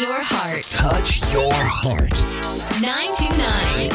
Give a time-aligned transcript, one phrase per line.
[0.00, 0.64] your heart.
[0.64, 2.18] Touch your heart.
[2.82, 3.90] 929.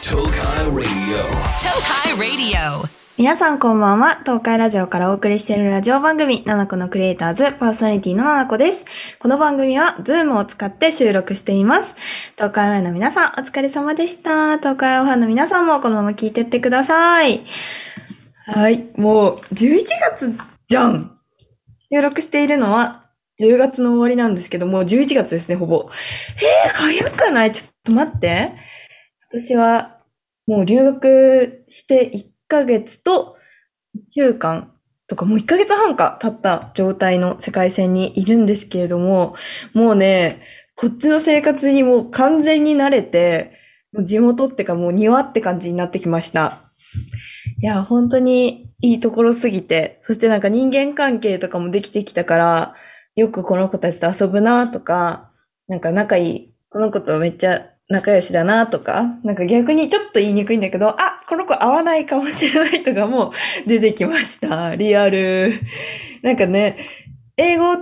[0.00, 1.20] Tokai Radio.
[1.60, 2.88] Tokai Radio.
[3.18, 4.20] 皆さんこんばんは。
[4.24, 8.86] 東海ラジオからお送りしているラジオ番組、ナナコのクリエイターズ、パーソナリティのナナコです。
[9.18, 11.94] この番組は、ズームを使って収録しています。
[12.36, 14.56] 東海オンエアの皆さん、お疲れ様でした。
[14.56, 17.44] 東海オンファンの皆さんもこのまま聞いてってください。
[18.46, 18.88] はい。
[18.96, 20.32] もう、11月
[20.68, 21.10] じゃん
[21.92, 23.07] 収録しているのは、
[23.40, 25.90] 10月の終わりなんですけどもう、11月ですね、ほぼ。
[26.64, 27.52] えー、早くない？
[27.52, 28.52] ちょっと待って。
[29.30, 29.98] 私は、
[30.46, 33.36] もう留学して1ヶ月と
[33.96, 34.72] 1週間
[35.06, 39.34] とかもう1ヶ月半か経った状態の世界線にいるんですけれども、
[39.74, 40.40] もうね、
[40.74, 43.52] こっちの生活にもう完全に慣れて、
[43.92, 46.62] もう地元ってかもう庭って感じになってきました。
[47.60, 52.74] いや、本当にいいところすぎて、そしてなんか人間関係とかもできてきたから、
[53.18, 55.32] よくこの子たちと遊ぶなとか、
[55.66, 63.32] なんか仲いい、この子とめっちゃ仲良しだなとか、なんか逆にちょっと言いにくいんだけど、あ、この子合わないかもしれないとかも
[63.66, 64.76] 出てきました。
[64.76, 65.52] リアル。
[66.22, 66.76] なんかね、
[67.36, 67.74] 英語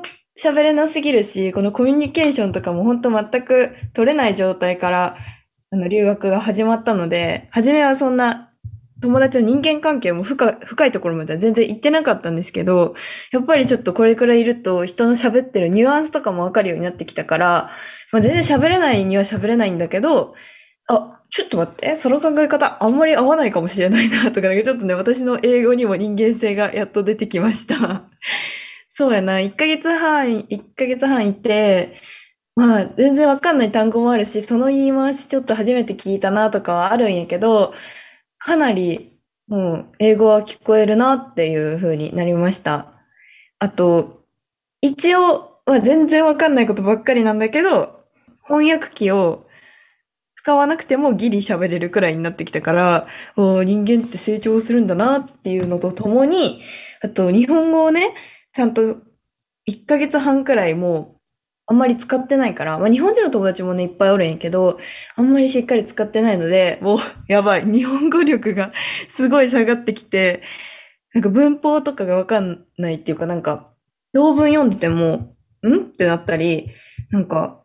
[0.43, 5.17] 喋れなすぎるし、このコミュニケーションとかも本当全く取れない状態から、
[5.71, 8.46] あの、留学が始まったので、初めはそんな
[9.01, 12.95] 友達の人間関係も深い深いところまでは全然行ってなかったんですけど、
[13.31, 17.71] やっぱりちょっとこれくらいいると人の喋ってるニュアンスとかもわかるようになってきたから、
[18.13, 20.35] まあ、全然喋れないには喋れないんだけど、
[20.89, 28.05] あ、ちょっと待って、その考え方あんまり合わないかもしれないなとか、なんかちょっとね、私の英語にも人間性がやっと出てきました。
[28.91, 31.97] そうやな、1ヶ月半、1ヶ月半いて、
[32.55, 37.75] まあ、全然わかんない単語もあるし、その言い回しちょっと初めて聞いたなとかはあるんやけど、
[38.39, 42.93] かなり、もう、英語は聞こえるなっていう風になりました。
[43.59, 44.25] あと、
[44.81, 48.05] 一応、まあ、全然わかんないことばっかりなんだけど、
[48.45, 49.47] 翻訳機を
[50.37, 56.63] 使わなくてもギリ喋れるくらいになってきたから、人間って成長するんだなっていうのとともに、
[57.03, 58.15] あと日本語をね、
[58.53, 58.83] ちゃんと
[59.69, 61.16] 1ヶ月半くらいもう
[61.69, 64.79] あんまり使ってないから、まあ日本人の友達もね、いっぱいおるんやけど、
[65.17, 68.73] あんまりしっかり使ってないので、もう やばい、日本語力が
[69.09, 70.43] すごい下がってきて、
[71.15, 73.73] なんか文法とかがわかんないっていうか、なんか、
[74.13, 75.35] 同文読んでても、
[75.67, 75.77] ん？
[75.77, 76.69] ってなったり、
[77.11, 77.63] なんか、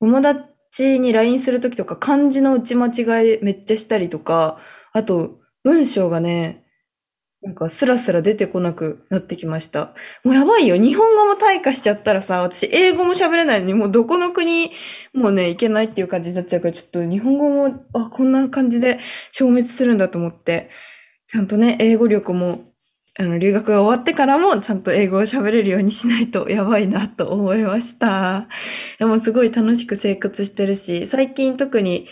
[0.00, 4.58] 友達に LINE するときとか漢字の打ち間違いめっちゃしたりとか、
[4.92, 6.61] あと、文章がね、
[7.42, 9.94] なんかスラスラ出てこなくなってきました。
[10.22, 10.76] もうやばいよ。
[10.76, 14.70] 日本語も退化しちゃったらさ、私英語も喋れないのに、もうどこの国
[15.12, 19.00] もうね、いけないっていう感じになっちゃうから、ちょっと日本語も、あ、こんな感じで
[19.32, 20.70] 消滅するんだと思って、
[21.26, 22.60] ちゃんとね、英語力も、
[23.18, 28.46] あの、留学が終わってからも、ちゃんと英語を喋れるようにしないとやばいなと思いました。
[29.00, 32.06] でもすごい楽しく生活してるし、最近特に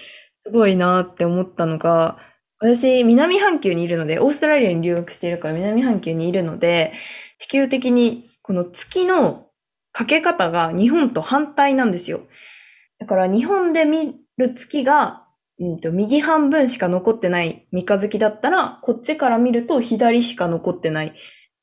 [0.44, 2.18] すごいなって思ったのが、
[2.62, 6.92] 私、南半球にいるので、オーストラリアに留学しているから南半球にいるので、
[7.38, 9.46] 地球的にこの月の
[9.92, 12.20] かけ方が日本と反対なんですよ。
[12.98, 15.24] だから日本で見る月が、
[15.58, 21.14] うんと、右半分しか残ってない三日月だったら、こっちから見ると左しか残ってない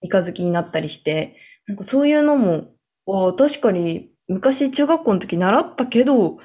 [0.01, 1.35] 三日月になったりして、
[1.67, 2.71] なんかそういうのも、
[3.07, 6.39] あ確かに昔中学校の時習ったけど、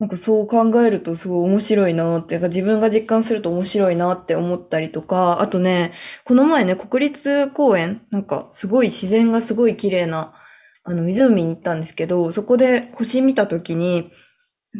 [0.00, 5.92] なんかそう考えるとすごい面白いなって、なんか自分が実感すると面白いなって思ったりとか、あとね、
[6.24, 10.34] この前ね、国立公園、なんかすごい自然がすごい綺麗な、
[10.82, 14.10] あの湖に行ったんですけど、そこで星見たときに、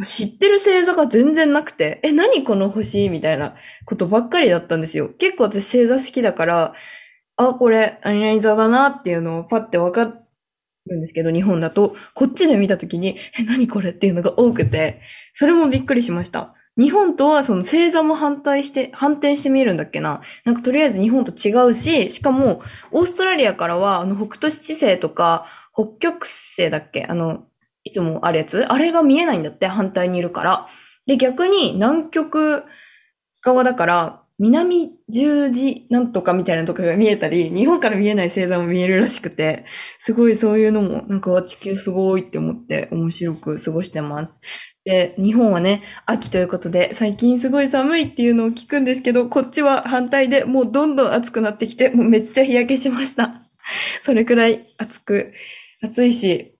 [0.04, 3.08] 知ってる星座が全然なくて、え、何この星？
[3.08, 3.54] みたいな
[3.86, 5.08] ことばっかりだったんですよ。
[5.08, 6.74] 結構私星座好きだから、
[7.36, 10.23] あ、これ、何々座だなっていうのをパッてわかって
[10.90, 15.00] るんですけど、日本だと、こっちで見たときに、え、何これっていうのが多くて、
[15.32, 16.54] それもびっくりしました。
[16.76, 20.22] 日本とはその星座も反対して、反転して見えるんだっけな。
[20.44, 27.06] なんかとりあえず日本と違うし、しかも、オーストラリアからは、あの、北斗七星とか、北極星だっけ？
[27.08, 27.44] あの、
[27.84, 28.64] いつもあるやつ？
[28.64, 30.68] あれが見えないんだって、反対にいるから。
[31.06, 32.64] で、逆に南極
[33.40, 39.64] 側だから、南十字なんとかみたいなとかが見えたり、日本から見えない星座も見えるらしくて、
[40.00, 44.40] すごいそういうのも、なんか地球すごいって思って面白く過ごしてます。
[44.84, 53.42] で、日本はね、秋ということで、最近すごい寒いっていうのを聞くんですけど、こっちは反対でもうどんどん暑くなってきて、もうめっちゃ日焼けしました。
[54.00, 55.32] それくらい暑く、
[55.80, 56.58] 暑いし、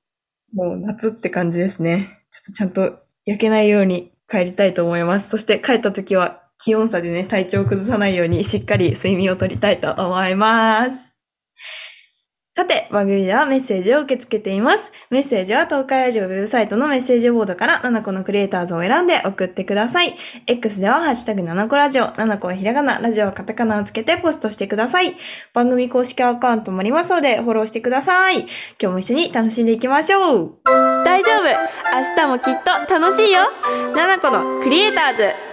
[0.53, 2.21] もう夏って感じですね。
[2.31, 5.29] ちょっとちゃんと焼けないように帰りたいと思います。
[5.29, 11.21] そして帰った時は気温差でね、体調を崩さないようにしっかり睡眠をとりたいと思います。
[12.57, 14.91] さて、番組ではメッセージを受け付けています。
[15.11, 20.17] メッセージは東海ラジオウェブサイトのメッセージボードから7個のクリエイターズを選んで送ってください。
[20.47, 25.17] X ではハッシュタグ7個ラジオ、7個はひらがな、ラジオはカタカナをつけてポストしてください。
[25.53, 28.39] 番組公式アカウントもありますのでフォローしてください。
[28.39, 30.59] 今日も一緒に楽しんでいきましょう。
[31.05, 32.55] 大丈夫明日もきっ
[32.89, 33.41] と楽しいよ
[33.95, 35.44] !7 個のクリエイターズ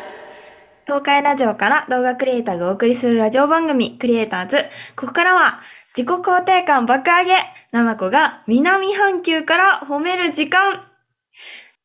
[0.92, 4.66] 東海ラジオから動画クリエイターがお送りするラジオ番組クリエイターズ。
[4.98, 5.62] ここからは
[5.96, 7.36] 自己肯定感爆上げ
[7.72, 10.84] !7 個が南半球から褒める時間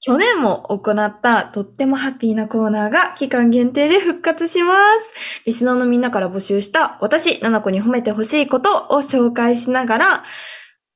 [0.00, 5.14] 去年も行ったとってもハッピーなコーナーが期間限定で復活します。
[5.46, 10.24] リスナーのみんなから募集した私、7個に褒めてほしいことを紹介しながら、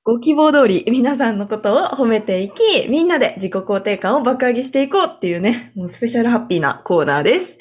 [0.02, 7.58] ご希望通り皆さんのことを褒めていき、みんなで自己肯定感を爆上げしていこうっていうね、もうスペシャルハッピーなコーナーです。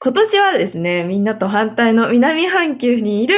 [0.00, 3.36] 今年はですね、みんなと反対の南半球にいる、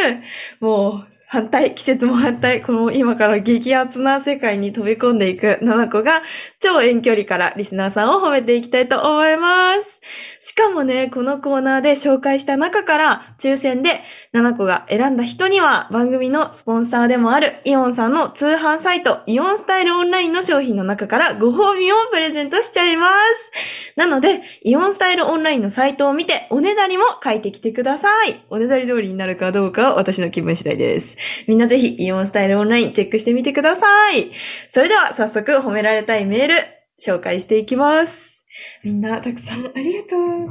[0.61, 6.23] もう反対、季節も反対、この今から激アツな世界に飛び込んでいく7個が
[6.59, 10.01] 超遠距離からリスナーさんを褒めていきたいと思います。
[10.41, 14.01] しかもね、このコーナーで紹介した中から抽選で
[14.33, 23.93] 7個が選んだ人には番組のスポンサーでもあるイオンさんの通販サイトイオンスタイルオンラインの商品の中からご褒美をプレゼントしちゃいます。
[23.97, 28.43] なので、イオンスタイルオンラインのサイトを見ておねだりも書いてきてください。
[28.49, 31.18] おねだり通りになるかどうかは私の気分次第です。
[31.47, 34.31] みんなぜひイオンスタイルオンラインチェックしてみてください。
[34.69, 36.55] それでは早速褒められたいメール
[37.01, 38.45] 紹介していきます。
[38.83, 40.49] みんなたくさんありがとう。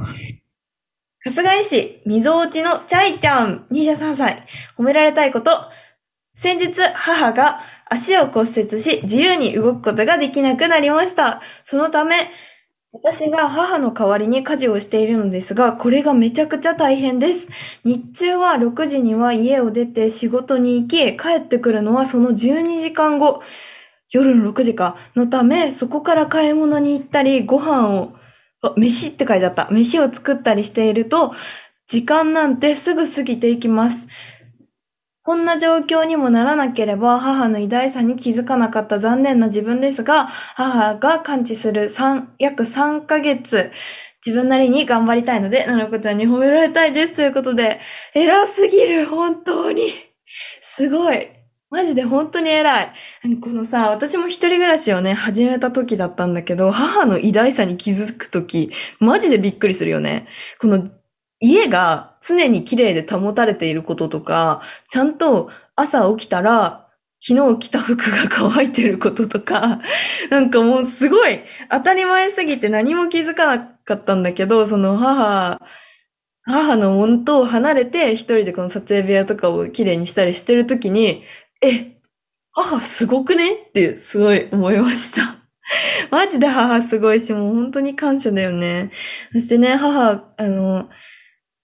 [1.24, 4.46] 春日井市、溝落ちのチャイちゃん、23歳。
[4.78, 5.64] 褒められたいこと。
[6.36, 11.42] 先日、母が足を骨折し、自由に動くことができなくなりました。
[11.64, 12.30] そのため、
[12.90, 17.48] 私が母の代わりに家事をしているのですが、これがめちゃくちゃ大変です。
[17.84, 23.42] 日中は6時には家を出て仕事に行き、帰ってくるのはその12時間後、
[24.10, 28.14] 夜の6時か、のため、そこから買い物に行ったり、ご飯を、
[28.62, 29.68] あ飯って書いてあった。
[29.70, 31.34] 飯を作ったりしていると、
[31.88, 34.08] 時間なんてすぐ過ぎていきます。
[35.28, 43.70] こんな状況にもならなければ母の偉大さに気づかなかった残念な自分ですが、母が完治する3、約3ヶ月、
[44.24, 47.14] 自分なりに頑張りたいので、ななこちゃんに褒められたいです。
[47.14, 47.78] ということで、
[48.14, 49.92] 偉すぎる、本当に。
[50.62, 51.28] すごい。
[51.68, 52.92] マジで本当に偉い。
[53.42, 60.26] このさ、私も一人暮らしをね、始めた時だったんだけど、母の偉大さに気づく時、マジでびっくりするよね。
[60.58, 60.88] この
[61.40, 66.88] 家が常に綺麗で保たれていることとか、ちゃんと朝起きたら、
[67.20, 69.80] 昨日着た服が乾いてることとか、
[70.30, 71.40] なんかもうすごい
[71.70, 75.60] 当たり前すぎて何も気づかなかったんだけど、その母、
[76.42, 81.24] 母の元を離れて一人でこの撮影部屋とかを綺麗にしたりしてるときに、
[81.62, 81.98] え、
[82.52, 85.38] 母すごくねってすごい思いました。
[86.10, 88.90] マジで母すごいし、もう本当に感謝だよね。
[89.32, 90.88] そしてね、母、あの、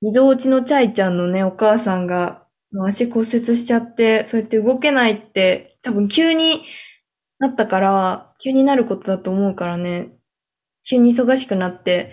[0.02, 6.62] 溝落ちのチャイちゃんのね、お母さんが、もう足骨折しちゃって、そうやって動けないって、多分急に
[7.38, 10.12] なったから、急になることだと思うからね、
[10.88, 12.12] 急に忙しくなって、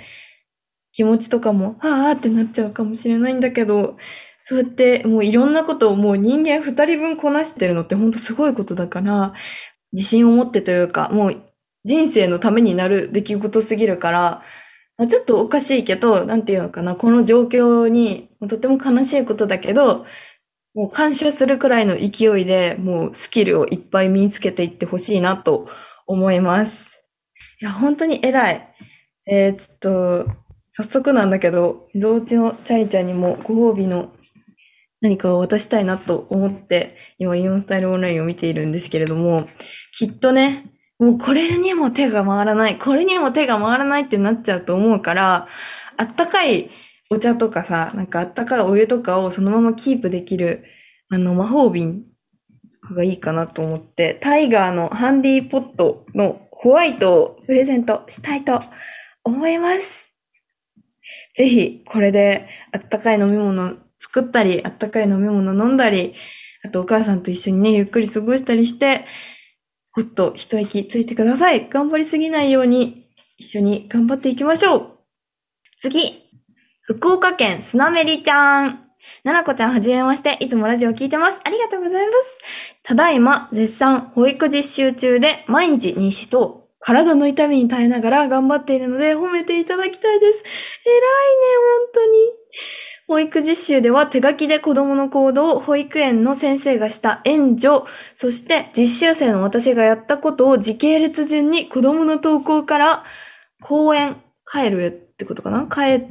[0.93, 3.97] 気持ちとかも、ああってなっちゃうかもしれないんだけど、
[4.43, 9.33] そうやってもういろんなことをもう人間二人分こなしてるのって本当すごいことだから、
[9.93, 11.37] 自信を持ってというか、もう
[11.85, 14.43] 人生のためになる出来事すぎるから、
[15.07, 20.05] ちょっとおかしいけど、なんていうのかな、この状況にとても悲しいことだけど、
[20.73, 25.67] もう感謝するくらいの勢いで、もうスキルをいっぱい身につけていってほしいなと
[26.07, 27.01] 思います。
[27.61, 28.75] いや、本当に偉い。
[29.27, 30.31] えー、ちょっと、
[30.71, 34.13] 早速なんだけど、溝落ちのチャイちゃんにもご褒美の
[35.01, 39.47] 何かを渡したいなと思って、今イオンスタイルオンラインを見ているんですけれども、
[39.91, 40.70] きっとね、
[41.01, 45.47] もうこれにも手が回らない、これにも手が回らないってなっちゃうと思うから、
[45.97, 46.69] あったかい
[47.09, 50.63] お茶とかさ、なんかあったかいお湯とかをそのままキープできる、
[51.09, 52.03] あの魔法瓶
[52.95, 58.61] がいいかなと思って、タイガーのハンディポットのホワイトをプレゼントしたいと
[59.23, 60.13] 思います。
[61.35, 66.13] ぜひ、これであったかい飲み物作ったり、あったかい飲み物飲んだり、
[66.63, 69.05] あとお母さんと一緒にね、ゆっくり過ごしたりして、
[69.93, 71.69] ほっと一息ついてください。
[71.69, 74.87] 頑張りすぎないように、一緒に頑張っていきましょう。
[75.77, 76.29] 次、
[76.83, 78.87] 福岡県スナメリちゃん。
[79.23, 81.41] ななこちゃんはじめまして、いつもラジオ聞いてます。
[81.43, 82.39] ありがとうございます。
[82.83, 90.43] ただいま、絶賛保育実習中で、毎日日誌と体の痛みに耐えながら頑張っているので、褒めていただきたいです。
[90.85, 91.05] 偉いね、
[91.93, 92.20] 本当に。
[93.11, 97.81] 保育実習では手書きで子供の行動を保育園の先生がした援助、
[98.15, 103.03] そして実習生の私がやったことを時系列順に子供の投稿から
[103.61, 104.15] 公園、
[104.49, 105.67] 帰るってことかな？
[105.67, 106.07] 帰、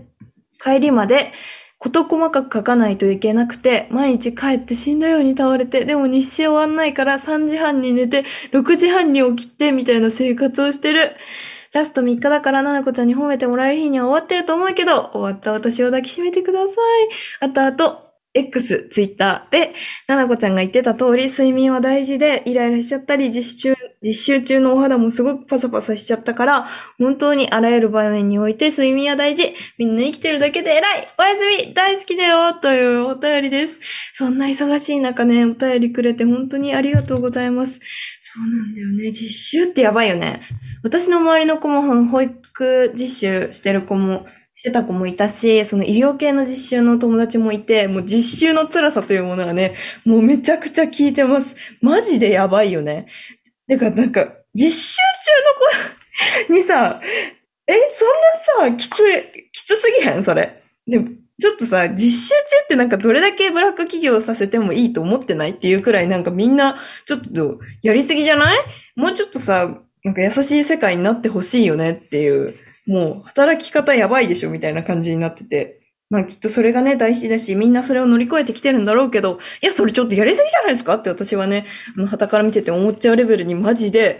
[0.62, 1.32] 帰りまで
[1.78, 11.16] 事細かく書かないといけなくて、毎日帰って死んだように倒れて、でも日誌終わんないから3時半に寝て、6時半に起きて、みたいな生活をしてる。
[11.72, 16.74] ラスト3日だから、ななこちゃんに褒めてもらえる日には終わってると思うけど、終わった私を抱きしめてください。
[17.40, 19.74] あとあと、X、ツイッターで、
[20.06, 29.52] ななこちゃんが言ってた通り、睡眠は大事で、イライラしちゃったり、実習、実習中のお肌もすごくパサパサしちゃったから、本当にあらゆる場面において睡眠は大事。
[29.78, 33.80] みんな生きてるだけで偉いおやすみ大好きだよというお便りです。
[34.14, 37.80] そんな忙しい中ね、お便りくれて本当にありがとうございます。
[38.32, 39.10] そうなんだよね。
[39.12, 40.40] 実習ってやばいよね。
[40.84, 51.56] 私の周りの子も保育実習してる子もしてた子もいたし、その医療系の実習の友達もいて、もう実習の辛さというものはね、もうめちゃくちゃ聞いてます。
[51.80, 53.06] マジでやばいよね。
[53.68, 54.96] てか、なんか、実習
[56.48, 57.00] 中の子 にさ、
[57.66, 60.22] え、そんなさ、きつい、きつすぎへん？
[60.22, 60.62] それ。
[60.86, 60.98] で、
[61.40, 68.58] ちょっとさ、実習中ってなんかどれだけブラック企業させてもいいと思ってないっていうくらいなんかみんな、ちょっとやりすぎじゃない？
[68.94, 72.56] もうちょっとさ、なんか優しい世界になってほしいよねっていう。
[72.86, 75.78] もう働き方やばいでしょみたいな感じになってて。
[76.12, 81.66] まあきっとそれがね大事だし、みんなそれを乗り越えてきてるんだろうけど、いや、それちょっとやりすぎじゃないですかって私はね、
[81.96, 84.18] あの、旗から見てて思っちゃうレベルにマジで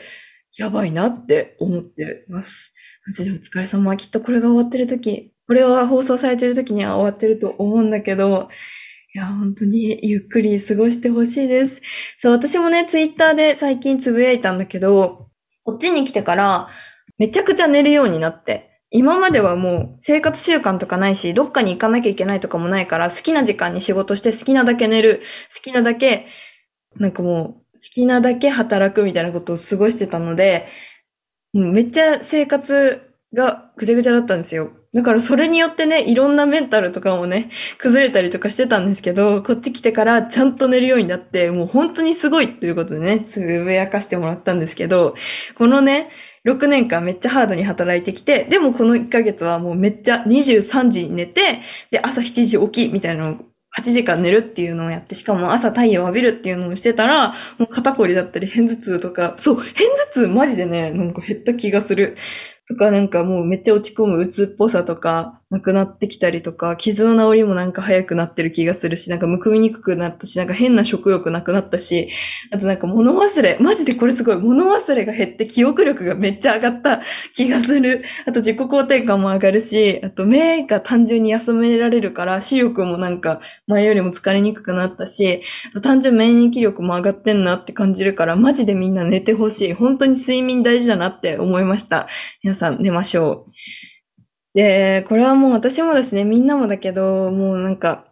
[0.57, 2.75] やばいなって思ってます。
[3.07, 3.97] マジでお疲れ様。
[3.97, 8.49] きっとこれが終わってる時、これが放送されてる時には終わってると思うんだけど、
[9.13, 11.83] いや、本当にゆっくり過ごしてほしいです。
[12.21, 15.27] そう、私もね、ツイッターで最近つぶやいたんだけど、
[15.65, 16.69] こっちに来てから、
[17.19, 18.81] めちゃくちゃ寝るようになって。
[18.91, 25.21] 今まではもう生活習慣とかないし、どっかに行かなきゃいけないとかもないから、好きな時間に仕事して好きなだけ寝る、
[25.53, 26.29] 好きなだけ、
[26.95, 30.69] なんかもう、好きなだけ働くみたいなことを過ごしてたので、
[31.53, 33.03] めっちゃ生活
[33.35, 34.80] がぐちゃぐちゃだったんですよ。
[34.93, 45.15] だからそれによってね、いろんなメンタルとかもね、崩れたりとかしてたんですけど、こっち来てからちゃんと寝るようになって、もう本当にすごいということでね、つぶやかしてもらったんですけど、
[45.55, 46.11] このね、
[46.45, 51.61] 6年間めっちゃハードに働いてきて、でもこの1ヶ月はもうめっちゃ23時に寝て、
[51.93, 53.37] で、朝7時起きみたいなのを
[53.79, 57.29] 8時間寝るっていうのをやって、しかも朝太陽浴びるっていうのをしてたら、
[57.59, 59.77] もう肩こりだったり、片頭痛とか、そう、片頭
[60.13, 62.17] 痛マジでね、なんか減った気がする。
[62.71, 72.09] とかなんかもうめっちゃ落ち込む鬱っぽさとかなくなってきたりとか、傷の治りもなんか早くなってる気がするし、なんかむくみにくくなったし、なんか変な食欲なくなったし、
[72.53, 77.01] あとなんか物忘れ、マジでこれすごい、物忘れが減って記憶力がめっちゃ上がった
[77.35, 78.01] 気がする。
[78.27, 89.73] あと自己肯定感も上がるし、あと目が単純に休められるから視力もなんか前よりも疲れにくくなったし、あと単純免疫力も上がってんなって感じるから、マジでみんな寝てほしい。
[89.73, 92.07] 本当に睡眠大事だなって思いました。
[92.61, 93.53] さん寝ましょう。
[94.55, 98.10] で、これはもう私もですね、みんなもだけど、もうなんか、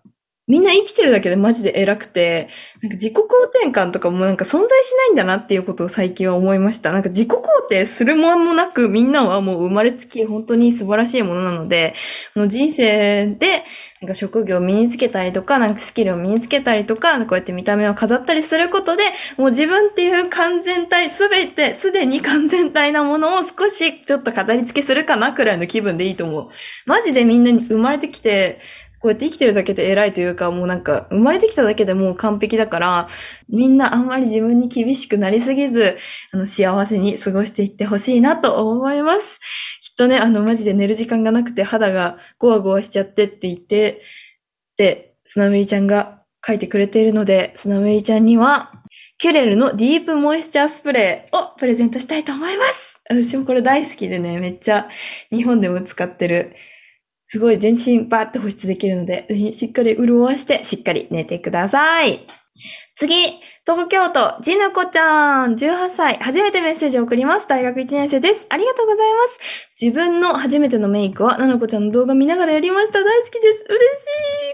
[0.49, 2.49] みんな生きてるだけでマジで偉くて、
[2.81, 3.21] なんか自己肯
[3.62, 6.90] 定感とかもなんか存在しないんだなっていうことを最近は思いました。
[6.90, 11.95] なんか自己肯定するもんもなくみんなはもう生まれつき本当に素晴らしいものなので、
[12.35, 13.64] この人生で
[14.00, 19.02] なんか職業を身につけたりとか、なんかスキルを身につけたりとか、こうやって見た目を飾ったりすることで、
[19.37, 26.49] もう自分っていう完全体、すべて、すでに完全体なものを少しちょっと飾り付けするかなくらいの気分でいいと思う。
[26.87, 28.61] マジでみんなに生まれてきて、
[29.00, 33.09] こうやって生きてるだけで偉いというか、もうなんか、生まれてきただけでもう完璧だから、
[33.49, 35.97] みんなあんまり自分に厳しくなりすぎず、
[36.33, 39.38] あの、幸せに過ごしていってほしいなと思います。
[39.83, 44.02] きっとね、あの、マジで寝る時間がなくて肌がゴワゴワしちゃってって言って、
[44.76, 48.73] で、スナメリちゃんが書いてくれているので、スナメリちゃんには、
[49.19, 53.00] キュレルのディープモイスチャースプレーをプレゼントしたいと思います。
[53.09, 54.88] 私もこれ大好きでね、めっちゃ
[55.31, 56.55] 日本でも使ってる。
[57.30, 62.38] すごい全身バーって保湿できるので、ぜひしっかり潤わして、しっかり寝てください。
[62.97, 63.15] 次、
[63.65, 67.47] 東京都、じぬこちゃん、18歳、初めてメッセージを送ります。
[67.47, 68.47] 大学1年生です。
[68.49, 69.38] ありがとうございます。
[69.81, 72.99] 自分の初めてのメイクは、ななこちゃんの動画見ながらやりました。
[73.05, 73.65] 大好きです。
[73.69, 73.79] 嬉し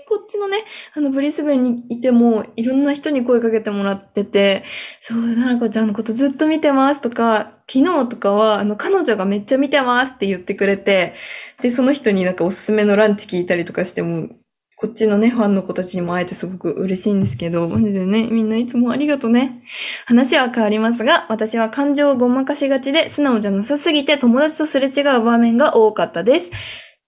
[0.03, 0.07] い。
[0.09, 4.65] こっちのね、あの、ブリスベンにいても、いろんな人に声かけてもらってて、
[5.01, 11.15] そう、ななこちゃんのことずっと見てますとか、昨日とかは、あの、彼女がめっちゃ見てますって言ってくれて、
[11.63, 14.29] で、その人になんかおすすめのランチ聞いたりとかしても、
[14.77, 19.63] こっちのね、ファンの子たちにも会えてすごく嬉しいんですけど、マジでね、みんないつもありがとうね。
[20.05, 26.51] 話は変わりますが、私は感情をごまかしがちで、素直じゃなさすぎて友達とすれ違う場面が多かったです。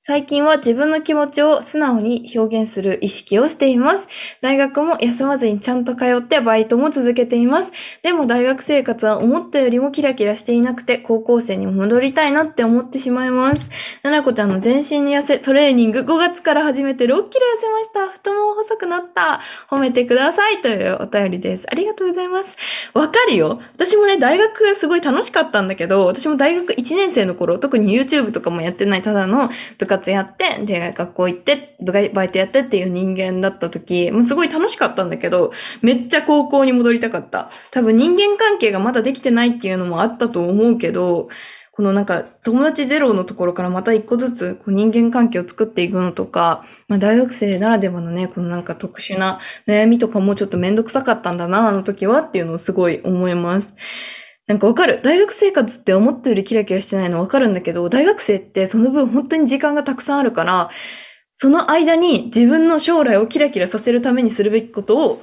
[0.07, 4.07] 最近は自分の気持ちを素直に表現する意識をしています。
[4.41, 7.73] 大学も休まずにちゃんと通ってバイトも続けています。
[8.05, 13.69] でも大学生活は思ったよりもキラキラしていなくて、高校生に戻りたいなって思ってしまいます。
[14.05, 17.29] ななこちゃんの全身に痩せトレーニング5月から始めて6キロ痩
[17.61, 18.09] せました。
[18.09, 19.41] 太もも細くなった。
[19.69, 21.67] 褒めてくださいというお便りです。
[21.69, 22.57] ありがとうございます。
[22.95, 23.61] わかるよ。
[23.75, 37.51] 私もね、大学すごい楽しかったんだけど、私も大学1年生の頃、特に YouTube とかもやってないただの部活やって、で、学校行って、バイトやってっていう人間だった時、もうすごい楽しかったんだけど、めっちゃ高校に戻りたかった。
[37.71, 41.29] 多分人間関係がまだできてないっていうのもあったと思うけど、
[41.73, 53.77] このなんか友達ゼロのところからまた一個ずつこう人間関係を作っていくのとか、まあ大学生ならではのね、このなんか特殊な悩みとかもちょっとめんどくさかったんだな、あの時はっていうのをすごい思います。
[54.47, 55.01] なんかわかる。
[55.03, 60.71] 大学生活って思ったよりキラキラしてないのわかるんだけど、大学生ってその分本当に時間がたくさんあるから、
[61.35, 65.23] その間に自分の将来をキラキラさせるためにするべきことを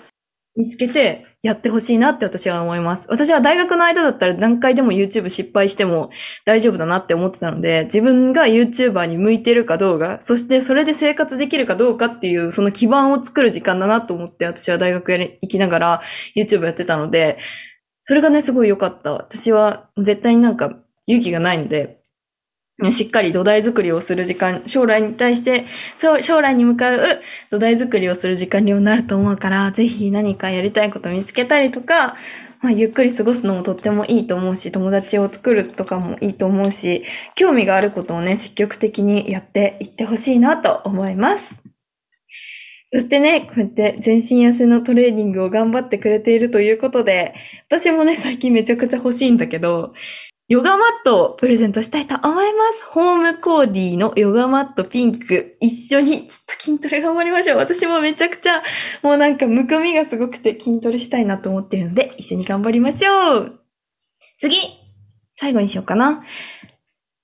[0.56, 3.08] 見つけてやってほしいなって私は思います。
[3.10, 6.12] 私は大学の間だったら何回でも YouTube 失敗しても
[6.46, 16.02] 大丈夫だなって思ってたので、自分が YouTuber に向いてるかどうか、そしてそれで生活できるかどうかっていうその基盤を作る時間だなと思って私は大学やり行きながら
[16.36, 17.40] YouTube やってたので、
[18.04, 19.14] それがね、すごい良かった。
[19.14, 22.04] 私は絶対になんか勇気がないので、
[22.92, 32.18] しっかり土台作りをする時間、将来に対して、そう将来に向かう土台作りをする時間にもなると思うから、ぜひ何かやりたいこと見つけたりとか、
[32.62, 37.04] まあ、ゆっくり過ごすのもとってもいいと思うし、友達を作るとかもいいと思うし、
[37.36, 41.63] 興味があることをね、積極的にやっていってほしいなと思います。
[42.94, 47.34] そしてね、こうやって全身痩せのトレーニングを頑張ってくれているということで、
[47.68, 49.94] 私もね、最近めちゃくちゃ欲しいんだけど、
[50.48, 52.86] ヨガマットをプレゼントしたいと思います。
[52.86, 55.58] ホームコーディのヨガマットピンク。
[55.60, 57.58] 一緒にちょっと筋トレ頑張りましょう。
[57.58, 58.62] 私もめちゃくちゃ、
[59.02, 63.60] もうなんかむくみがすごくて筋トレしたいなと思ってるので、一緒に頑張りましょう。
[64.38, 64.58] 次
[65.36, 66.24] 最後にしようかな。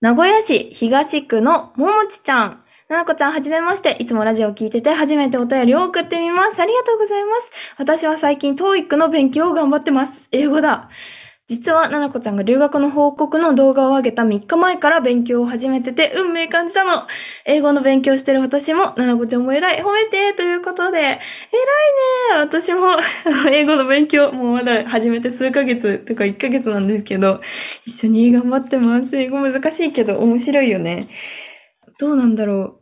[0.01, 2.63] 名古屋市東区のももちちゃん。
[2.89, 3.97] ななこちゃんはじめまして。
[3.99, 6.59] いつもラジオを聞いてて初めてお便りを送ってみます。
[6.59, 7.51] ありがとうございます。
[7.77, 10.27] 私は最近 TOEIC の勉強を頑張ってます。
[10.31, 10.89] 英語だ。
[11.45, 17.05] 実は、ななこちゃんが留学の報告の動画を上げた3日前から勉強を始めてて、運命感じたの。
[17.45, 21.19] 英語の勉強してる私も、ななこちゃんも偉い、褒めてということで、偉いね
[22.39, 22.97] 私も、
[23.53, 27.39] 英語の勉強、もうまだ始めて数ヶ月とか1ヶ月なんですけど、
[27.85, 29.15] 一緒に頑張ってます。
[29.15, 31.07] 英語難しいけど面白いよね。
[31.99, 32.78] どうなんだろう。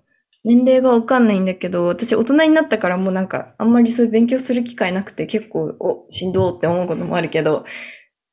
[0.48, 7.66] 年齢がわかんないんだけど、私大人になったからもうなんか、あんまりそういう勉強する機会なくて結構、お、しんどーって思うこともあるけど、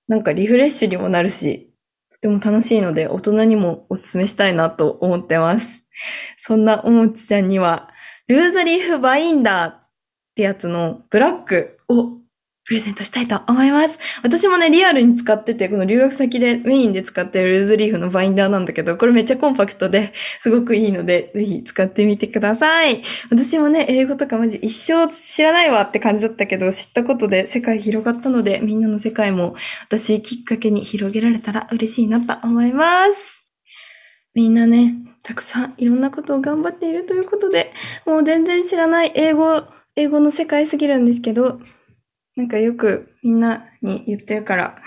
[0.06, 1.74] なんかリフレッシュにもなるし、
[2.12, 5.86] とても楽しいので大人にもお勧めしたいなと思ってます。
[6.38, 7.90] そんなおもちちゃんには、
[8.28, 9.88] ルーズリーフバインダーっ
[10.36, 12.12] てやつのブラックを
[12.66, 13.98] プレゼントしたいと思います。
[14.22, 23.02] 私もね、リアルに使ってて、この留学先でメインで使ってるルーズリーフのバインダーなんだけど、これめっちゃコンパクトですごくいいので、ぜひ使ってみてください。
[23.30, 29.54] 私もね、英語とかマジ一生知らないわって感じだったけど、知ったことで世界広がったので、みんなの世界も
[29.88, 33.44] 私きっかけに広げられたら嬉しいなと思います。
[34.34, 37.74] みんなね、たくさんいろんなことを頑張っているということで、
[38.06, 39.64] もう全然知らない英語、
[39.96, 41.60] 英語の世界すぎるんですけど、
[42.36, 44.82] なんかよくみんなに言ってるから、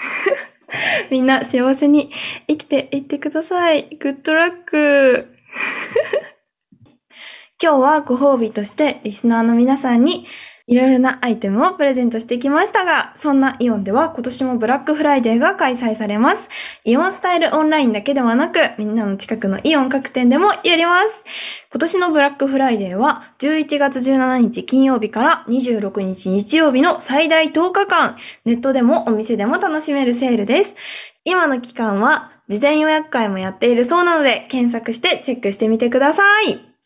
[1.09, 2.11] みんな幸せに
[2.47, 3.83] 生きていってください。
[3.99, 5.33] グッドラック
[7.59, 10.27] 今日はご褒美としてリスナーの皆さんに
[10.67, 16.49] いろいろなアイテムをプレゼントしてきましたが、そんなイオンでは今年もブラックフライデーが開催されます。
[16.83, 21.23] イオンスタイルオンラインだけではなく、みんなの近くのイオン各店でもやります。
[21.71, 30.75] 今年のブラックフライデーは11月17日金曜日から26日日曜日の最大10日間、ネットでもお店でも楽しめるセールです。
[31.23, 36.76] 今の期間は事前予約会もやっているそうなので、検索してチェックしてみてください。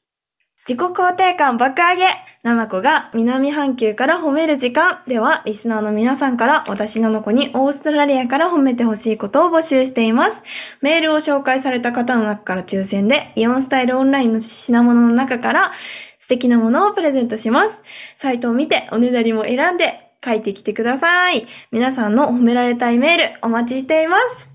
[0.67, 2.05] 自己肯定感爆上げ
[2.43, 10.43] ななこが南半球から褒める時間では、リスナーの皆さんから私ななこにオーストラリアから褒めてほしいことを募集しています。
[10.81, 15.71] メールを紹介された方の中から抽選で、イオンスタイルオンラインの品物の中から
[16.19, 17.83] 素敵なものをプレゼントします。
[18.15, 21.47] サイトを見ておねだりも選んで書いてきてください。
[21.71, 24.51] 皆さんの褒められたいメールお待ちしています。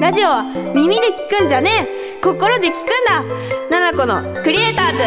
[0.00, 3.22] ラジオは耳で聞くんじゃねえ心で聞くんだ
[3.70, 4.98] ナナコのクリエイターズ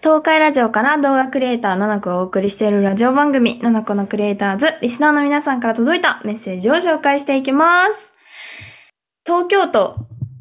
[0.00, 8.12] 東海ラジオから動画クリエイターナナコがお送りしているラジオ番組ナナコのクリエイターズリスナーの皆さんから届いたメッセージを紹介していきます。
[9.24, 9.96] 東京都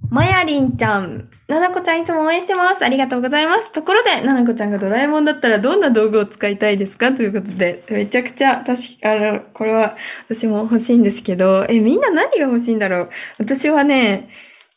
[0.10, 1.30] まやりんちゃん。
[1.48, 2.84] ななこちゃんいつも応援してます。
[2.84, 3.72] ありがとうございます。
[3.72, 7.12] ところで、ななこちゃんがドラえもんだったらどんな道具を使いたいですか？
[7.12, 9.96] ということで、めちゃくちゃ、確か、あの、これは
[10.30, 13.10] 私も欲しいんですけど、え、みんな何が欲しいんだろう？
[13.38, 14.30] 私はね、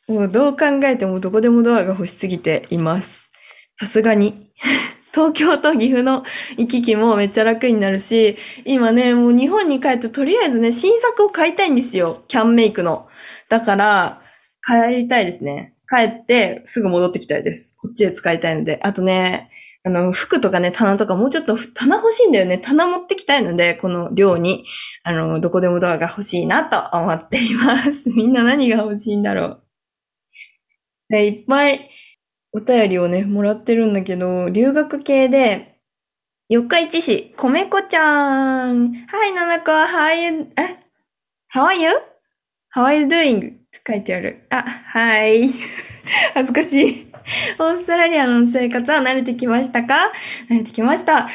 [0.08, 3.30] もうどう考えてもどこでもドアが欲しすぎています。
[3.78, 4.50] さすがに。
[5.12, 6.24] 東京と岐阜の
[6.56, 12.24] 行き来もめっちゃ楽になるし、今ね、もう日本に帰ってとりあえずね、新作を買いたいんですよ。
[12.26, 13.06] キャンメイクの。
[13.48, 14.22] だから、
[14.66, 15.74] 帰りたいですね。
[15.88, 17.76] 帰ってすぐ戻ってきたいです。
[17.80, 18.80] こっちで使いたいので。
[18.82, 19.50] あとね、
[19.84, 22.56] あの、服とかね、棚とかもうちょっと棚欲しいんだよね。
[22.58, 24.64] 棚持ってきたいので、この量に、
[25.02, 28.08] あの、どこでもドアが欲しいなと思っています。
[28.16, 29.63] みんな何が欲しいんだろう。
[31.08, 31.90] でいっぱい
[32.52, 35.76] お便りをね、もらってるんだけど、留学系で、
[36.48, 38.92] 四日市市、米子ちゃん。
[39.06, 40.78] はい、ななこ、how are you, え
[41.54, 41.90] ?how are you?
[42.74, 43.38] how are you doing?
[43.38, 44.46] って書いてある。
[44.50, 45.50] あ、はい。
[46.34, 47.12] 恥ずかしい。
[47.58, 50.12] オーストラリアの生活は慣れてきましたか？
[50.50, 51.28] 慣れてきました。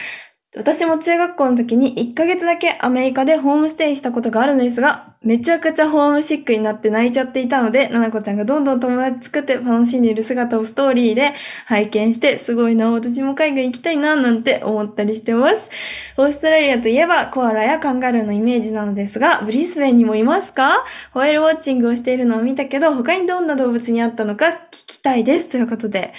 [0.55, 11.33] 私も中学校の時に1ヶ月だけアメリカでホームステイしたことがあるんですが、めちゃくちゃホームシックになって泣いちゃっていたので、ななこちゃんがどんどん友達作って楽しんでいる姿をストーリーで
[11.65, 15.69] 拝見して、すごいな、私も海外行きたいな、なんて思ったりしてます。
[16.15, 20.85] オーストラリアといえばコアラやカンガルーのイメージなのですが、ブリスベンにもいますか？
[21.11, 25.49] ホエールウォッチングをしているのを見たけど、他にどんな動物にあったのか聞きたいです。
[25.49, 26.13] ということで。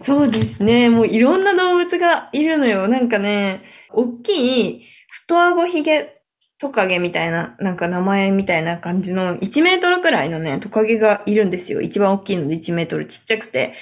[0.00, 0.88] そうですね。
[0.88, 2.88] もういろんな動物がいるのよ。
[2.88, 6.17] なんかね、大きい太あごひげ
[6.58, 11.80] トカゲみたいな、なんか名前みたいな感じの1メートルくらいのね、トカゲがいるんですよ。
[11.80, 13.74] 一番大きいので1メートルちっちゃくて。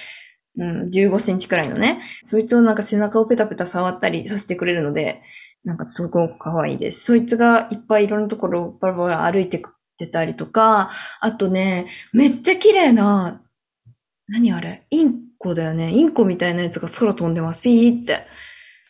[0.59, 2.01] うん、15センチくらいのね。
[2.25, 5.21] そいつをなんか背中をペタペタ触ったりさせてくれるので、
[5.65, 7.05] なんかすごく可愛いです。
[7.05, 9.61] そいつがいっぱいいろんなところをバラバラ歩いてっ
[9.99, 13.43] てたりとか、あとね、めっちゃ綺麗な、
[14.29, 14.87] 何あれ？
[14.89, 15.91] インコだよね。
[15.91, 17.61] インコみたいなやつが空飛んでます。
[17.61, 18.27] ピーって。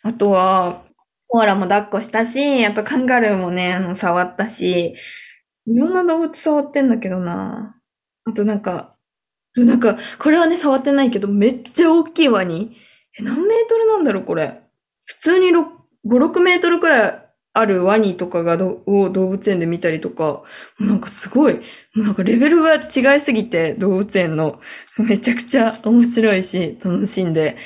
[0.04, 0.84] あとは、
[1.28, 4.94] コアラも抱っこしたし、あとカンガルーもね、あの、触ったし、
[5.66, 7.76] いろんな動物触ってんだけどな。
[8.24, 8.96] あとなんか、
[9.56, 12.76] なんか、これはね、触ってないけど、めっちゃ大きいワニ。
[13.18, 14.62] え、何メートルなんだろう、これ。
[15.06, 15.66] 普通に6
[16.06, 20.42] 5、6メートルくらいあるワニとかがを動物園で見たりとか、
[20.80, 21.60] なんかすごい、
[21.96, 24.60] なんかレベルが違いすぎて、動物園の。
[24.98, 27.56] めちゃくちゃ面白いし、楽しんで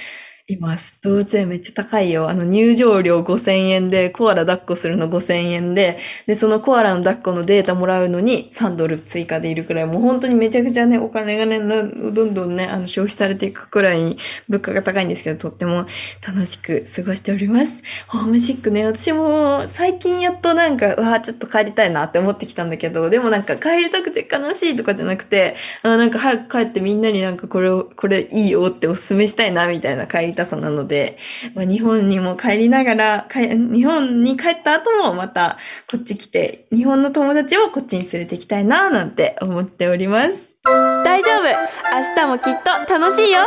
[0.52, 0.98] います。
[1.02, 2.28] 動物園めっちゃ高いよ。
[2.28, 15.86] あの入場料5000円で、コアラ抱っこするの5000円で、で、そのコアラの抱っこのデータもらうのに3ドル追加でいるくらい、もう本当にめちゃくちゃね、お金がね、どんどんね、あの消費されていくくらいに物価が高いんですけど、とっても
[16.26, 17.82] 楽しく過ごしております。
[18.08, 31.18] ホームシックね、私も最近やっとなんか、うわーちょっと帰りたいなって思ってきたんだけど、でもなんか帰りたくて悲しいとかじゃなくて、あのなんか早く帰ってみんなになんかこれを、これいいよっておすすめしたいなみたいな帰りたいさなので、
[31.54, 35.58] まあ、日本にも帰りながら、日本に帰った後もまた
[35.90, 40.56] こっち来て、日本の友達をこっちに連れて行きたいななんて思っております。
[40.62, 41.44] 大丈夫。
[41.44, 43.40] 明日もきっと楽しいよ。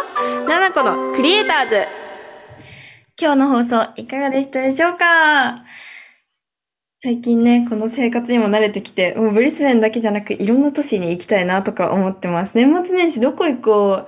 [0.47, 1.87] ナナコのクリエイターズ。
[3.21, 5.63] 今日の放送いかがでしたでしょうか？
[7.03, 12.53] 最近ね、この生活にも慣れてきて、もうブリスベンだけじゃなくいろんな都市に行きたいなとか思ってます。
[12.55, 14.07] 年末年始どこ行こ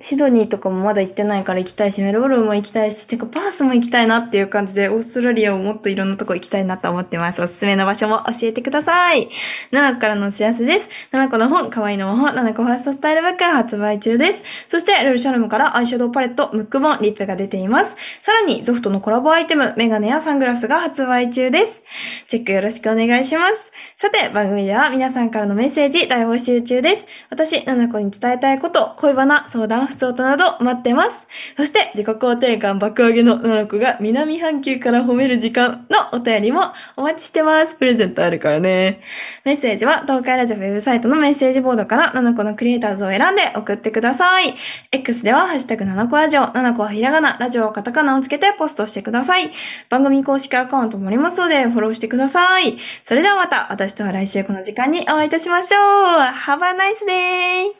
[0.00, 7.42] シドニーとかもまだ行ってないから行きたいし、メルボルンも行きたいし、てかパースも行きたいなっていう感じで、オーストラリアをもっといろんなとこ行きたいなと思ってます。
[7.42, 9.28] おすすめの場所も教えてください。
[9.72, 10.88] ナナコからのお知らせです。
[11.10, 14.42] ナナコの本、可愛いの本、ナナコファーストスタイルブック発売中です。
[14.68, 17.96] そして、ルルシャルムからアイシャドウパレット、ムックボン、リップが出ています。
[18.22, 21.82] さらに、ゾフトのコラボアイテム、メガネやサングラスが発売中です。
[22.28, 23.72] チェックよろしくお願いします。
[23.96, 27.06] さて、番組では皆さんからのメッセージ大募集中です。
[27.30, 31.26] 私、ナナコに伝えたいこと、恋バナ、相談、不相となど待ってます。
[31.56, 37.76] そして、自己肯定感爆上げのナナコが南半球から褒める時間のお便りもお待ちしてます。
[37.76, 39.00] プレゼントあるからね。
[39.44, 44.54] メッセージは東海ラジオウェブサイトのメッセージボードからナナコのクリエイターズを選んで送ってください。
[44.92, 49.50] X ではハッシュタグナナコラジオ、ナナコはひらがな、ラジオはカタカナをつけてポストしてください。
[49.88, 52.78] 番組公式アカウントもありますのでフォローしてください。
[53.04, 55.80] それではまた私とは来週この時間にお会いいたしましょう。
[55.80, 57.77] Have a nice day!